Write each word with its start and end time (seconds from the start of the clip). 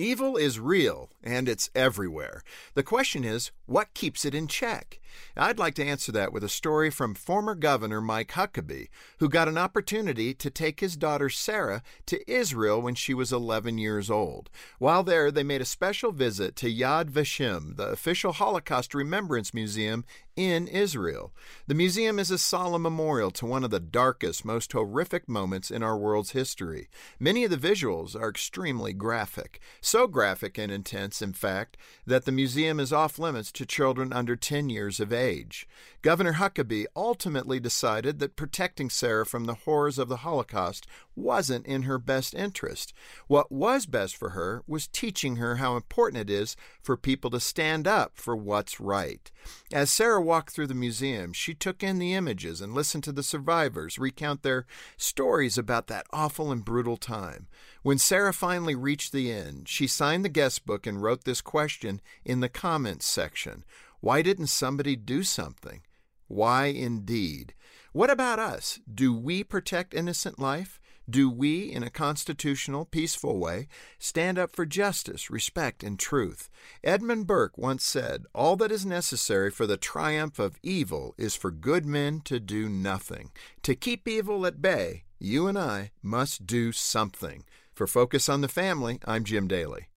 Evil 0.00 0.38
is 0.38 0.58
real 0.58 1.10
and 1.22 1.46
it's 1.46 1.68
everywhere. 1.74 2.42
The 2.72 2.82
question 2.82 3.22
is, 3.22 3.50
what 3.66 3.92
keeps 3.92 4.24
it 4.24 4.34
in 4.34 4.46
check? 4.46 4.98
I'd 5.36 5.58
like 5.58 5.74
to 5.74 5.84
answer 5.84 6.10
that 6.12 6.32
with 6.32 6.42
a 6.42 6.48
story 6.48 6.88
from 6.88 7.14
former 7.14 7.54
Governor 7.54 8.00
Mike 8.00 8.32
Huckabee, 8.32 8.88
who 9.18 9.28
got 9.28 9.46
an 9.46 9.58
opportunity 9.58 10.32
to 10.32 10.48
take 10.48 10.80
his 10.80 10.96
daughter 10.96 11.28
Sarah 11.28 11.82
to 12.06 12.30
Israel 12.30 12.80
when 12.80 12.94
she 12.94 13.12
was 13.12 13.30
11 13.30 13.76
years 13.76 14.10
old. 14.10 14.48
While 14.78 15.02
there, 15.02 15.30
they 15.30 15.42
made 15.42 15.60
a 15.60 15.66
special 15.66 16.12
visit 16.12 16.56
to 16.56 16.74
Yad 16.74 17.10
Vashem, 17.10 17.76
the 17.76 17.88
official 17.88 18.32
Holocaust 18.32 18.94
Remembrance 18.94 19.52
Museum 19.52 20.06
in 20.36 20.68
Israel. 20.68 21.32
The 21.66 21.74
museum 21.74 22.18
is 22.18 22.30
a 22.30 22.38
solemn 22.38 22.82
memorial 22.82 23.30
to 23.32 23.46
one 23.46 23.64
of 23.64 23.70
the 23.70 23.80
darkest, 23.80 24.44
most 24.44 24.72
horrific 24.72 25.28
moments 25.28 25.70
in 25.70 25.82
our 25.82 25.96
world's 25.96 26.32
history. 26.32 26.88
Many 27.18 27.44
of 27.44 27.50
the 27.50 27.56
visuals 27.56 28.14
are 28.14 28.28
extremely 28.28 28.92
graphic. 28.92 29.60
So 29.80 30.06
graphic 30.06 30.58
and 30.58 30.72
intense, 30.72 31.20
in 31.20 31.32
fact, 31.32 31.76
that 32.06 32.24
the 32.24 32.32
museum 32.32 32.80
is 32.80 32.92
off 32.92 33.18
limits 33.18 33.52
to 33.52 33.66
children 33.66 34.12
under 34.12 34.36
10 34.36 34.70
years 34.70 35.00
of 35.00 35.12
age. 35.12 35.68
Governor 36.02 36.34
Huckabee 36.34 36.86
ultimately 36.96 37.60
decided 37.60 38.18
that 38.18 38.36
protecting 38.36 38.88
Sarah 38.88 39.26
from 39.26 39.44
the 39.44 39.54
horrors 39.54 39.98
of 39.98 40.08
the 40.08 40.18
Holocaust 40.18 40.86
wasn't 41.14 41.66
in 41.66 41.82
her 41.82 41.98
best 41.98 42.34
interest. 42.34 42.94
What 43.26 43.52
was 43.52 43.86
best 43.86 44.16
for 44.16 44.30
her 44.30 44.62
was 44.66 44.88
teaching 44.88 45.36
her 45.36 45.56
how 45.56 45.76
important 45.76 46.22
it 46.22 46.30
is 46.30 46.56
for 46.80 46.96
people 46.96 47.30
to 47.30 47.40
stand 47.40 47.86
up 47.86 48.12
for 48.14 48.34
what's 48.34 48.80
right. 48.80 49.30
As 49.72 49.90
Sarah 49.90 50.22
walked 50.30 50.52
through 50.52 50.68
the 50.68 50.74
museum, 50.74 51.32
she 51.32 51.54
took 51.54 51.82
in 51.82 51.98
the 51.98 52.14
images 52.14 52.60
and 52.60 52.72
listened 52.72 53.02
to 53.02 53.10
the 53.10 53.20
survivors 53.20 53.98
recount 53.98 54.44
their 54.44 54.64
stories 54.96 55.58
about 55.58 55.88
that 55.88 56.06
awful 56.12 56.52
and 56.52 56.64
brutal 56.64 56.96
time. 56.96 57.48
When 57.82 57.98
Sarah 57.98 58.32
finally 58.32 58.76
reached 58.76 59.10
the 59.10 59.32
end, 59.32 59.68
she 59.68 59.88
signed 59.88 60.24
the 60.24 60.28
guest 60.28 60.64
book 60.64 60.86
and 60.86 61.02
wrote 61.02 61.24
this 61.24 61.40
question 61.40 62.00
in 62.24 62.38
the 62.38 62.48
comments 62.48 63.06
section 63.06 63.64
Why 63.98 64.22
didn't 64.22 64.46
somebody 64.46 64.94
do 64.94 65.24
something? 65.24 65.82
Why 66.28 66.66
indeed? 66.66 67.54
What 67.92 68.08
about 68.08 68.38
us? 68.38 68.78
Do 68.88 69.12
we 69.12 69.42
protect 69.42 69.94
innocent 69.94 70.38
life? 70.38 70.79
Do 71.10 71.28
we, 71.28 71.72
in 71.72 71.82
a 71.82 71.90
constitutional, 71.90 72.84
peaceful 72.84 73.38
way, 73.38 73.66
stand 73.98 74.38
up 74.38 74.54
for 74.54 74.64
justice, 74.64 75.28
respect, 75.28 75.82
and 75.82 75.98
truth? 75.98 76.48
Edmund 76.84 77.26
Burke 77.26 77.58
once 77.58 77.82
said, 77.82 78.26
All 78.32 78.54
that 78.56 78.70
is 78.70 78.86
necessary 78.86 79.50
for 79.50 79.66
the 79.66 79.76
triumph 79.76 80.38
of 80.38 80.58
evil 80.62 81.14
is 81.18 81.34
for 81.34 81.50
good 81.50 81.84
men 81.84 82.20
to 82.26 82.38
do 82.38 82.68
nothing. 82.68 83.32
To 83.64 83.74
keep 83.74 84.06
evil 84.06 84.46
at 84.46 84.62
bay, 84.62 85.04
you 85.18 85.48
and 85.48 85.58
I 85.58 85.90
must 86.00 86.46
do 86.46 86.70
something. 86.70 87.44
For 87.74 87.88
Focus 87.88 88.28
on 88.28 88.40
the 88.40 88.48
Family, 88.48 89.00
I'm 89.04 89.24
Jim 89.24 89.48
Daly. 89.48 89.90